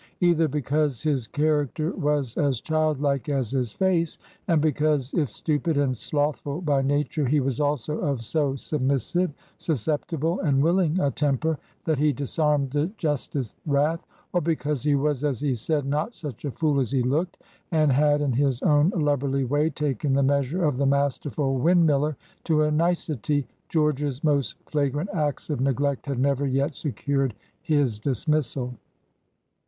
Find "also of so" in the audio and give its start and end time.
7.59-8.55